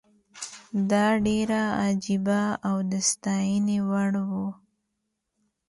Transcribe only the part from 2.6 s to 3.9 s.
او د ستاینې